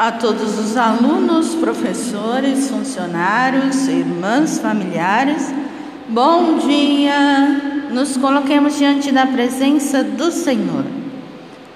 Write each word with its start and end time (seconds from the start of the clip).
a 0.00 0.10
todos 0.10 0.58
os 0.58 0.78
alunos, 0.78 1.54
professores, 1.56 2.70
funcionários, 2.70 3.86
irmãs, 3.86 4.58
familiares, 4.58 5.52
bom 6.08 6.56
dia! 6.56 7.86
Nos 7.90 8.16
coloquemos 8.16 8.78
diante 8.78 9.12
da 9.12 9.26
presença 9.26 10.02
do 10.02 10.32
Senhor. 10.32 10.86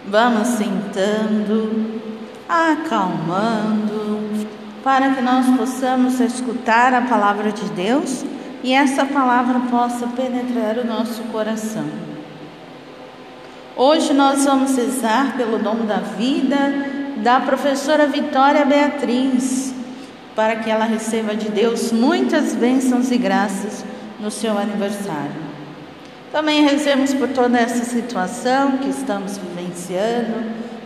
Vamos 0.08 0.48
sentando, 0.48 2.00
acalmando, 2.48 4.46
para 4.82 5.10
que 5.10 5.20
nós 5.20 5.44
possamos 5.58 6.18
escutar 6.18 6.94
a 6.94 7.02
palavra 7.02 7.52
de 7.52 7.68
Deus 7.72 8.24
e 8.62 8.72
essa 8.72 9.04
palavra 9.04 9.60
possa 9.70 10.06
penetrar 10.06 10.78
o 10.78 10.86
nosso 10.86 11.22
coração. 11.24 11.84
Hoje 13.76 14.14
nós 14.14 14.46
vamos 14.46 14.74
rezar 14.74 15.36
pelo 15.36 15.58
dom 15.58 15.84
da 15.84 15.98
vida 15.98 17.03
da 17.24 17.40
professora 17.40 18.06
Vitória 18.06 18.66
Beatriz, 18.66 19.74
para 20.36 20.56
que 20.56 20.68
ela 20.68 20.84
receba 20.84 21.34
de 21.34 21.48
Deus 21.48 21.90
muitas 21.90 22.54
bênçãos 22.54 23.10
e 23.10 23.16
graças 23.16 23.82
no 24.20 24.30
seu 24.30 24.58
aniversário. 24.58 25.42
Também 26.30 26.66
rezemos 26.66 27.14
por 27.14 27.30
toda 27.30 27.58
essa 27.58 27.82
situação 27.82 28.72
que 28.72 28.90
estamos 28.90 29.38
vivenciando, 29.38 30.34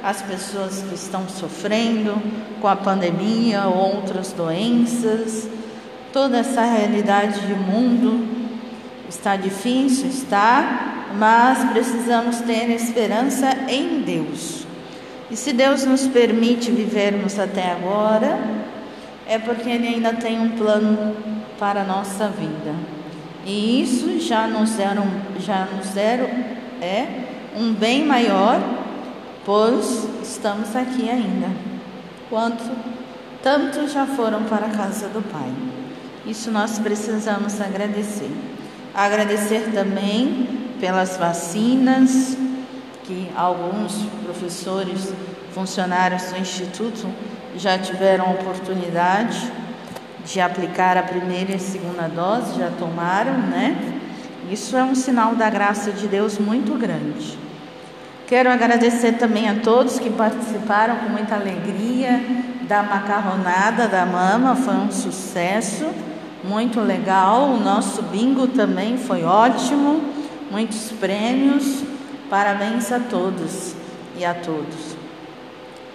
as 0.01 0.23
pessoas 0.23 0.81
que 0.89 0.95
estão 0.95 1.29
sofrendo 1.29 2.15
com 2.61 2.69
a 2.69 2.77
pandemia 2.77 3.65
ou 3.65 3.97
outras 3.97 4.33
doenças, 4.33 5.49
toda 6.13 6.39
essa 6.39 6.63
realidade 6.63 7.49
de 7.49 7.55
mundo. 7.55 8.25
Está 9.09 9.35
difícil, 9.35 10.07
está, 10.07 11.09
mas 11.19 11.69
precisamos 11.73 12.41
ter 12.43 12.71
esperança 12.71 13.51
em 13.67 14.03
Deus. 14.03 14.68
E 15.31 15.37
se 15.37 15.53
Deus 15.53 15.85
nos 15.85 16.07
permite 16.07 16.71
vivermos 16.71 17.39
até 17.39 17.73
agora, 17.73 18.39
é 19.27 19.39
porque 19.39 19.69
Ele 19.69 19.87
ainda 19.87 20.15
tem 20.15 20.41
um 20.41 20.51
plano 20.51 21.15
para 21.59 21.83
a 21.83 21.85
nossa 21.85 22.29
vida. 22.29 22.75
E 23.45 23.83
isso 23.83 24.21
já 24.21 24.47
nos 24.47 24.71
deram, 24.73 25.07
já 25.39 25.67
nos 25.67 25.89
deram 25.91 26.29
é 26.81 27.07
um 27.57 27.73
bem 27.73 28.05
maior, 28.05 28.61
pois 29.45 30.09
estamos 30.23 30.75
aqui 30.75 31.09
ainda. 31.11 31.49
Quanto 32.31 32.65
tantos 33.43 33.93
já 33.93 34.07
foram 34.07 34.45
para 34.45 34.67
a 34.67 34.71
casa 34.71 35.09
do 35.09 35.23
Pai. 35.23 35.51
Isso 36.27 36.51
nós 36.51 36.79
precisamos 36.79 37.61
agradecer. 37.61 38.31
Agradecer 38.95 39.71
também 39.73 40.47
pelas 40.81 41.17
vacinas, 41.17 42.37
que 43.05 43.31
alguns 43.35 44.07
professores, 44.39 45.13
funcionários 45.53 46.23
do 46.25 46.39
Instituto 46.39 47.09
já 47.57 47.77
tiveram 47.77 48.31
oportunidade 48.31 49.51
de 50.25 50.41
aplicar 50.41 50.97
a 50.97 51.03
primeira 51.03 51.53
e 51.53 51.55
a 51.57 51.59
segunda 51.59 52.03
dose, 52.03 52.59
já 52.59 52.71
tomaram, 52.79 53.33
né? 53.33 53.77
Isso 54.51 54.77
é 54.77 54.85
um 54.85 54.95
sinal 54.95 55.35
da 55.35 55.51
graça 55.51 55.91
de 55.91 56.07
Deus 56.07 56.39
muito 56.39 56.79
grande. 56.79 57.37
Quero 58.27 58.51
agradecer 58.51 59.13
também 59.13 59.49
a 59.49 59.57
todos 59.57 59.99
que 59.99 60.11
participaram 60.11 60.97
com 60.97 61.09
muita 61.09 61.35
alegria 61.35 62.21
da 62.63 62.83
macarronada 62.83 63.89
da 63.89 64.07
mama, 64.07 64.55
foi 64.55 64.75
um 64.75 64.93
sucesso, 64.93 65.87
muito 66.45 66.81
legal. 66.81 67.51
O 67.51 67.61
nosso 67.61 68.03
bingo 68.03 68.47
também 68.47 68.99
foi 68.99 69.25
ótimo, 69.25 70.01
muitos 70.51 70.93
prêmios. 70.93 71.83
Parabéns 72.29 72.93
a 72.93 73.01
todos 73.01 73.75
e 74.19 74.25
a 74.25 74.35
todos. 74.35 74.97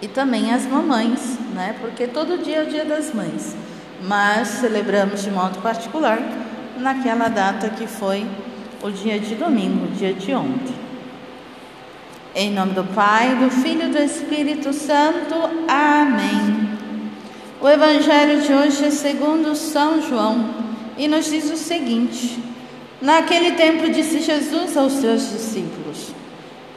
E 0.01 0.07
também 0.07 0.53
às 0.53 0.65
mamães, 0.65 1.37
né? 1.53 1.75
Porque 1.79 2.07
todo 2.07 2.43
dia 2.43 2.57
é 2.57 2.63
o 2.63 2.65
dia 2.65 2.85
das 2.85 3.13
mães. 3.13 3.55
Mas 4.01 4.47
celebramos 4.47 5.21
de 5.21 5.31
modo 5.31 5.61
particular 5.61 6.19
naquela 6.77 7.29
data 7.29 7.69
que 7.69 7.87
foi 7.87 8.25
o 8.81 8.89
dia 8.89 9.19
de 9.19 9.35
domingo, 9.35 9.85
o 9.85 9.91
dia 9.91 10.13
de 10.13 10.33
ontem. 10.33 10.75
Em 12.35 12.51
nome 12.51 12.73
do 12.73 12.83
Pai, 12.83 13.35
do 13.35 13.49
Filho 13.49 13.83
e 13.83 13.89
do 13.89 13.99
Espírito 13.99 14.73
Santo. 14.73 15.35
Amém. 15.67 16.69
O 17.61 17.69
Evangelho 17.69 18.41
de 18.41 18.53
hoje 18.53 18.85
é 18.85 18.89
segundo 18.89 19.55
São 19.55 20.01
João 20.01 20.49
e 20.97 21.07
nos 21.07 21.25
diz 21.25 21.49
o 21.49 21.55
seguinte: 21.55 22.43
Naquele 23.01 23.51
tempo 23.51 23.89
disse 23.89 24.19
Jesus 24.19 24.75
aos 24.75 24.93
seus 24.93 25.29
discípulos: 25.29 26.12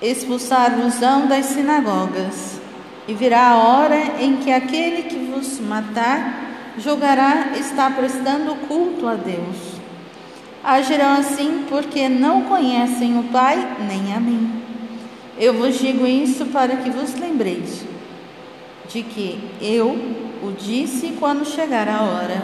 Expulsar-vos-ão 0.00 1.26
das 1.26 1.46
sinagogas, 1.46 2.60
e 3.08 3.14
virá 3.14 3.50
a 3.50 3.56
hora 3.56 4.20
em 4.20 4.36
que 4.36 4.52
aquele 4.52 5.04
que 5.04 5.16
vos 5.16 5.60
matar 5.60 6.46
julgará 6.78 7.52
estar 7.58 7.94
prestando 7.94 8.54
culto 8.66 9.06
a 9.06 9.14
Deus. 9.14 9.76
Agirão 10.62 11.12
assim 11.12 11.64
porque 11.68 12.08
não 12.08 12.42
conhecem 12.42 13.18
o 13.18 13.24
Pai 13.24 13.76
nem 13.88 14.12
a 14.12 14.18
mim. 14.18 14.62
Eu 15.38 15.54
vos 15.54 15.78
digo 15.78 16.06
isso 16.06 16.46
para 16.46 16.76
que 16.76 16.90
vos 16.90 17.14
lembreis 17.14 17.84
de 18.88 19.02
que 19.02 19.38
eu 19.60 19.90
o 20.42 20.52
disse 20.52 21.16
quando 21.18 21.46
chegar 21.46 21.88
a 21.88 22.02
hora. 22.02 22.42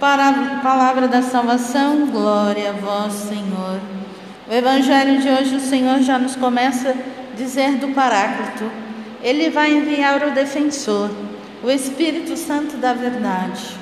Para 0.00 0.28
a 0.28 0.60
palavra 0.60 1.08
da 1.08 1.22
salvação, 1.22 2.06
glória 2.06 2.70
a 2.70 2.72
vós, 2.72 3.12
Senhor. 3.12 3.97
O 4.48 4.52
Evangelho 4.52 5.20
de 5.20 5.28
hoje, 5.28 5.56
o 5.56 5.60
Senhor 5.60 6.00
já 6.00 6.18
nos 6.18 6.34
começa 6.34 6.90
a 6.90 7.36
dizer 7.36 7.76
do 7.76 7.88
Paráclito. 7.88 8.70
Ele 9.22 9.50
vai 9.50 9.72
enviar 9.72 10.26
o 10.26 10.30
defensor, 10.30 11.10
o 11.62 11.70
Espírito 11.70 12.34
Santo 12.34 12.78
da 12.78 12.94
Verdade, 12.94 13.76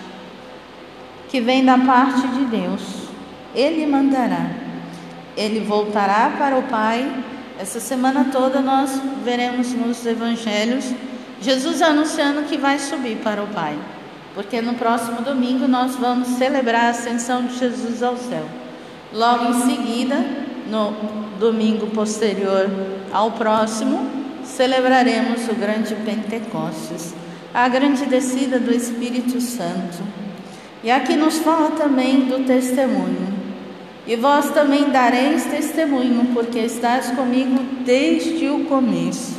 que 1.28 1.40
vem 1.40 1.64
da 1.64 1.78
parte 1.78 2.26
de 2.26 2.44
Deus. 2.46 2.82
Ele 3.54 3.86
mandará. 3.86 4.50
Ele 5.36 5.60
voltará 5.60 6.32
para 6.36 6.56
o 6.56 6.64
Pai. 6.64 7.08
Essa 7.60 7.78
semana 7.78 8.26
toda 8.32 8.60
nós 8.60 9.00
veremos 9.24 9.72
nos 9.72 10.04
Evangelhos 10.04 10.92
Jesus 11.40 11.82
anunciando 11.82 12.42
que 12.42 12.56
vai 12.56 12.78
subir 12.78 13.18
para 13.18 13.42
o 13.42 13.46
Pai, 13.48 13.78
porque 14.34 14.60
no 14.60 14.74
próximo 14.74 15.22
domingo 15.22 15.68
nós 15.68 15.94
vamos 15.94 16.28
celebrar 16.28 16.86
a 16.86 16.90
ascensão 16.90 17.44
de 17.44 17.58
Jesus 17.58 18.02
ao 18.02 18.16
céu. 18.16 18.44
Logo 19.12 19.44
em 19.44 19.60
seguida, 19.62 20.45
no 20.70 20.92
domingo 21.38 21.86
posterior 21.88 22.68
ao 23.12 23.32
próximo, 23.32 24.06
celebraremos 24.44 25.48
o 25.48 25.54
grande 25.54 25.94
Pentecostes, 25.94 27.14
a 27.52 27.68
grande 27.68 28.06
descida 28.06 28.58
do 28.58 28.72
Espírito 28.72 29.40
Santo. 29.40 30.02
E 30.82 30.90
aqui 30.90 31.16
nos 31.16 31.38
fala 31.38 31.70
também 31.72 32.26
do 32.26 32.44
testemunho. 32.44 33.34
E 34.06 34.14
vós 34.14 34.50
também 34.50 34.90
dareis 34.90 35.44
testemunho, 35.44 36.32
porque 36.32 36.60
estás 36.60 37.10
comigo 37.10 37.58
desde 37.84 38.48
o 38.48 38.64
começo. 38.66 39.36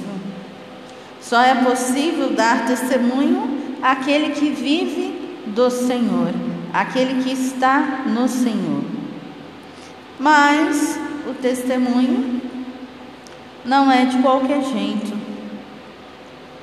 Só 1.21 1.41
é 1.41 1.55
possível 1.55 2.31
dar 2.31 2.65
testemunho 2.65 3.77
àquele 3.81 4.31
que 4.31 4.49
vive 4.49 5.41
do 5.47 5.69
Senhor, 5.69 6.33
aquele 6.73 7.23
que 7.23 7.31
está 7.31 8.03
no 8.05 8.27
Senhor. 8.27 8.83
Mas 10.19 10.99
o 11.27 11.33
testemunho 11.33 12.41
não 13.65 13.91
é 13.91 14.05
de 14.05 14.17
qualquer 14.19 14.63
jeito. 14.63 15.17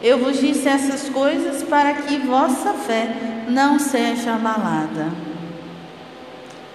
Eu 0.03 0.19
vos 0.19 0.39
disse 0.39 0.69
essas 0.69 1.09
coisas 1.09 1.63
para 1.63 1.93
que 1.95 2.19
vossa 2.19 2.73
fé 2.73 3.45
não 3.49 3.79
seja 3.79 4.35
abalada. 4.35 5.09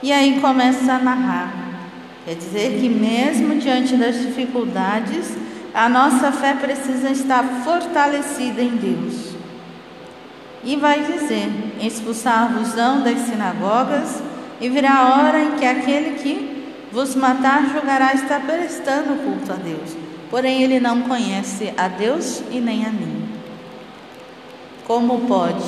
E 0.02 0.12
aí 0.12 0.40
começa 0.40 0.94
a 0.94 1.00
narrar. 1.00 1.54
Quer 2.26 2.36
dizer 2.36 2.80
que, 2.80 2.88
mesmo 2.88 3.56
diante 3.56 3.96
das 3.96 4.20
dificuldades, 4.20 5.36
a 5.74 5.90
nossa 5.90 6.32
fé 6.32 6.54
precisa 6.54 7.10
estar 7.10 7.44
fortalecida 7.64 8.62
em 8.62 8.76
Deus. 8.78 9.36
E 10.64 10.76
vai 10.76 11.02
dizer: 11.02 11.50
expulsar-vos-ão 11.82 13.02
das 13.02 13.20
sinagogas, 13.20 14.22
e 14.62 14.70
virá 14.70 14.94
a 14.94 15.18
hora 15.18 15.42
em 15.42 15.52
que 15.52 15.66
aquele 15.66 16.20
que 16.20 16.59
vos 16.92 17.16
matar 17.16 17.70
julgará 17.72 18.14
estar 18.14 18.42
prestando 18.42 19.24
culto 19.24 19.52
a 19.52 19.56
Deus. 19.56 19.96
porém 20.30 20.62
ele 20.62 20.80
não 20.80 21.02
conhece 21.02 21.74
a 21.76 21.88
Deus 21.88 22.44
e 22.52 22.60
nem 22.60 22.86
a 22.86 22.90
mim. 22.90 23.28
Como 24.86 25.22
pode 25.22 25.66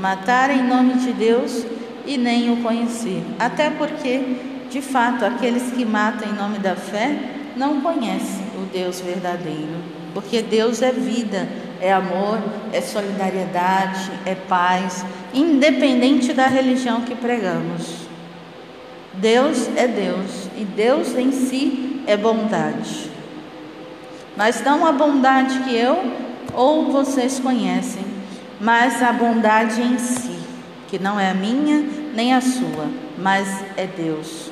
matar 0.00 0.50
em 0.50 0.62
nome 0.62 0.94
de 0.94 1.12
Deus 1.12 1.64
e 2.04 2.16
nem 2.16 2.52
o 2.52 2.56
conhecer? 2.56 3.22
Até 3.38 3.70
porque, 3.70 4.36
de 4.68 4.80
fato, 4.80 5.24
aqueles 5.24 5.70
que 5.72 5.84
matam 5.84 6.28
em 6.28 6.34
nome 6.34 6.58
da 6.58 6.74
fé 6.74 7.16
não 7.56 7.80
conhecem 7.80 8.46
o 8.56 8.66
Deus 8.72 9.00
verdadeiro, 9.00 9.76
porque 10.12 10.42
Deus 10.42 10.82
é 10.82 10.92
vida, 10.92 11.48
é 11.80 11.92
amor, 11.92 12.38
é 12.72 12.80
solidariedade, 12.80 14.10
é 14.26 14.34
paz, 14.34 15.04
independente 15.32 16.32
da 16.32 16.46
religião 16.46 17.02
que 17.02 17.14
pregamos. 17.14 18.08
Deus 19.14 19.68
é 19.76 19.86
Deus 19.86 20.39
e 20.60 20.64
Deus 20.64 21.16
em 21.16 21.32
si 21.32 22.02
é 22.06 22.18
bondade. 22.18 23.10
Mas 24.36 24.62
não 24.62 24.86
a 24.86 24.92
bondade 24.92 25.58
que 25.60 25.74
eu 25.74 25.98
ou 26.52 26.92
vocês 26.92 27.40
conhecem, 27.40 28.04
mas 28.60 29.02
a 29.02 29.10
bondade 29.10 29.80
em 29.80 29.98
si, 29.98 30.38
que 30.88 30.98
não 30.98 31.18
é 31.18 31.30
a 31.30 31.34
minha 31.34 31.82
nem 32.14 32.34
a 32.34 32.42
sua, 32.42 32.88
mas 33.16 33.48
é 33.74 33.86
Deus. 33.86 34.50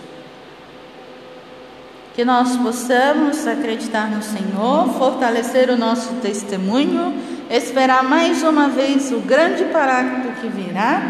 Que 2.15 2.25
nós 2.25 2.57
possamos 2.57 3.47
acreditar 3.47 4.11
no 4.11 4.23
Senhor, 4.23 4.89
fortalecer 4.95 5.69
o 5.69 5.77
nosso 5.77 6.15
testemunho, 6.23 7.15
esperar 7.51 8.03
mais 8.03 8.43
uma 8.43 8.69
vez 8.69 9.13
o 9.13 9.21
grande 9.21 9.67
parágrafo 9.67 10.41
que 10.41 10.49
virá 10.49 11.03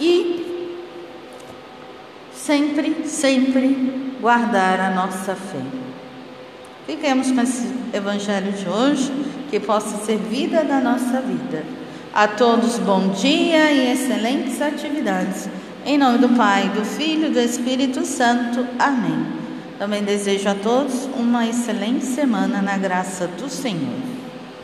e 0.00 0.44
sempre, 2.32 3.04
sempre 3.06 4.05
guardar 4.20 4.80
a 4.80 4.90
nossa 4.90 5.34
fé. 5.34 5.62
Fiquemos 6.86 7.32
com 7.32 7.40
esse 7.40 7.68
evangelho 7.92 8.52
de 8.52 8.68
hoje, 8.68 9.12
que 9.50 9.58
possa 9.58 10.04
ser 10.04 10.18
vida 10.18 10.64
da 10.64 10.80
nossa 10.80 11.20
vida. 11.20 11.64
A 12.14 12.26
todos 12.28 12.78
bom 12.78 13.08
dia 13.08 13.70
e 13.72 13.92
excelentes 13.92 14.62
atividades. 14.62 15.48
Em 15.84 15.98
nome 15.98 16.18
do 16.18 16.30
Pai, 16.30 16.68
do 16.70 16.84
Filho 16.84 17.26
e 17.26 17.30
do 17.30 17.40
Espírito 17.40 18.04
Santo. 18.06 18.66
Amém. 18.78 19.26
Também 19.78 20.02
desejo 20.02 20.48
a 20.48 20.54
todos 20.54 21.08
uma 21.18 21.46
excelente 21.46 22.04
semana 22.04 22.62
na 22.62 22.78
graça 22.78 23.26
do 23.26 23.48
Senhor. 23.48 24.15